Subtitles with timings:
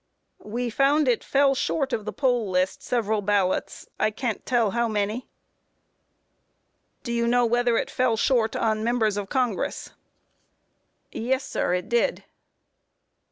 [0.43, 4.87] We found it fell short of the poll list several ballots; I can't tell how
[4.87, 5.19] many.
[5.19, 5.27] Q.
[7.03, 9.91] Do you know whether it fell short on members of Congress?
[11.13, 11.19] A.
[11.19, 12.23] Yes, sir, it did.